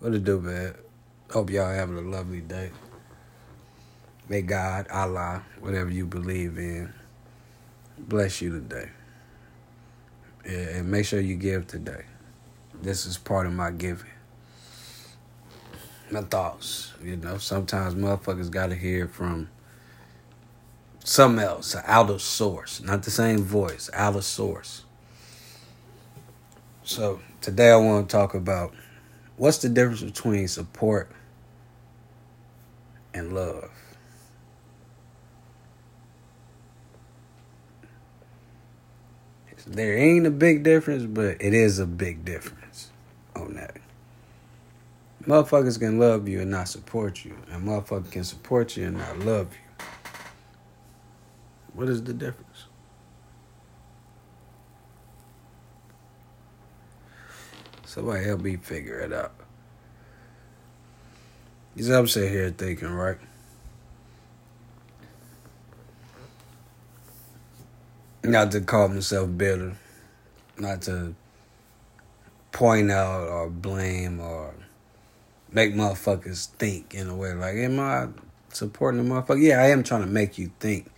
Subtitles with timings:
[0.00, 0.76] What to do, man?
[1.32, 2.70] Hope y'all having a lovely day.
[4.28, 6.94] May God, Allah, whatever you believe in,
[7.98, 8.90] bless you today.
[10.44, 12.04] And make sure you give today.
[12.80, 14.12] This is part of my giving.
[16.12, 16.92] My thoughts.
[17.02, 19.48] You know, sometimes motherfuckers gotta hear from
[21.02, 22.80] something else, an outer source.
[22.80, 24.84] Not the same voice, outer source.
[26.84, 28.72] So today I want to talk about
[29.38, 31.10] what's the difference between support
[33.14, 33.70] and love.
[39.66, 42.90] There ain't a big difference, but it is a big difference
[43.36, 43.76] on that.
[45.24, 49.18] Motherfuckers can love you and not support you, and motherfuckers can support you and not
[49.18, 49.84] love you.
[51.74, 52.67] What is the difference?
[57.98, 59.32] Somebody help me figure it out.
[61.74, 63.18] Because I'm sitting here thinking, right?
[68.22, 69.74] Not to call myself bitter,
[70.56, 71.16] not to
[72.52, 74.54] point out or blame or
[75.50, 78.06] make motherfuckers think in a way like, am I
[78.50, 79.42] supporting the motherfucker?
[79.42, 80.88] Yeah, I am trying to make you think,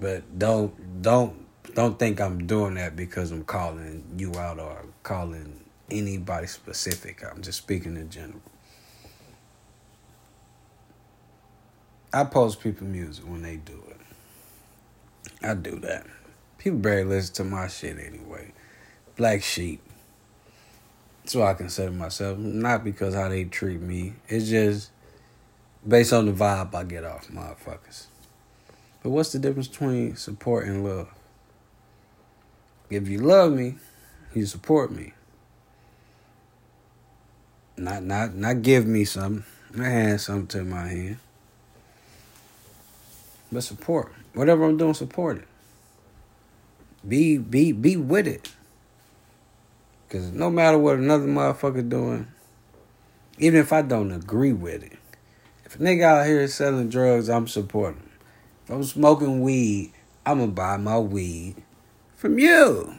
[0.00, 5.65] but don't don't don't think I'm doing that because I'm calling you out or calling
[5.90, 7.22] anybody specific.
[7.24, 8.40] I'm just speaking in general.
[12.12, 13.96] I post people music when they do it.
[15.42, 16.06] I do that.
[16.58, 18.52] People barely listen to my shit anyway.
[19.16, 19.82] Black sheep.
[21.22, 22.38] That's what I consider myself.
[22.38, 24.14] Not because how they treat me.
[24.28, 24.90] It's just
[25.86, 28.06] based on the vibe I get off motherfuckers.
[29.02, 31.08] But what's the difference between support and love?
[32.88, 33.76] If you love me,
[34.34, 35.12] you support me.
[37.86, 39.44] Not not not give me something.
[39.78, 41.18] I hand something to my hand.
[43.52, 44.12] But support.
[44.34, 45.48] Whatever I'm doing, support it.
[47.06, 48.50] Be be be with it.
[50.08, 52.26] Cause no matter what another motherfucker doing,
[53.38, 54.98] even if I don't agree with it,
[55.64, 58.10] if a nigga out here selling drugs, I'm supporting.
[58.64, 59.92] If I'm smoking weed,
[60.26, 61.54] I'ma buy my weed
[62.16, 62.96] from you.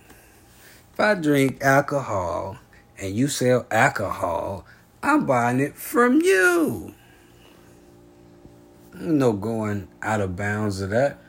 [0.94, 2.58] If I drink alcohol,
[3.00, 4.66] and you sell alcohol,
[5.02, 6.94] I'm buying it from you.
[8.94, 11.20] No going out of bounds of that.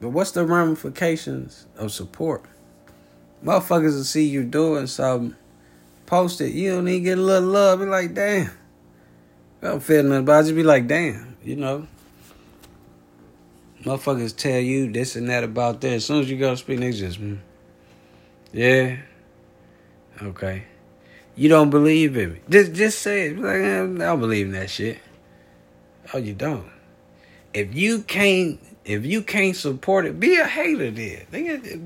[0.00, 2.44] But what's the ramifications of support?
[3.44, 5.36] Motherfuckers will see you doing something,
[6.06, 7.80] post it, you don't even get a little love.
[7.80, 8.52] Be like, damn.
[9.62, 10.44] I don't feel nothing about.
[10.44, 11.88] Just be like, damn, you know.
[13.82, 15.92] Motherfuckers tell you this and that about that.
[15.92, 17.38] As soon as you go to speak, they just, mm,
[18.52, 18.98] yeah.
[20.22, 20.64] Okay.
[21.36, 22.40] You don't believe in me.
[22.48, 23.38] Just just say it.
[23.38, 24.98] Like, eh, I don't believe in that shit.
[26.12, 26.68] Oh, you don't.
[27.54, 31.26] If you can't if you can't support it, be a hater then.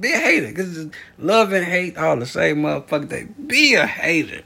[0.01, 0.53] Be a hater.
[0.53, 0.87] Cause
[1.19, 3.35] love and hate all the same motherfucker thing.
[3.47, 4.43] Be a hater.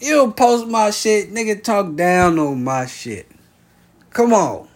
[0.00, 3.28] You don't post my shit, nigga talk down on my shit.
[4.10, 4.68] Come on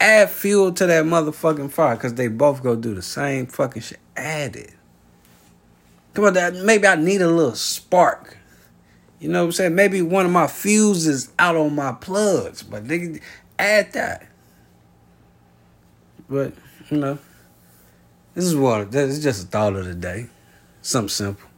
[0.00, 4.00] add fuel to that motherfucking fire because they both go do the same fucking shit.
[4.16, 4.72] Add it.
[6.14, 8.36] Come on, that maybe I need a little spark.
[9.20, 9.74] You know what I'm saying?
[9.74, 13.20] Maybe one of my fuses out on my plugs, but they
[13.58, 14.26] add that.
[16.28, 16.54] But
[16.90, 17.18] you know,
[18.34, 20.28] this is what this is just a thought of the day.
[20.80, 21.49] Something simple.